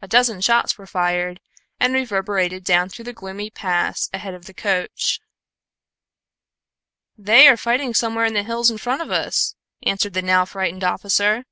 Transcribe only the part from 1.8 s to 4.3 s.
reverberated down through the gloomy pass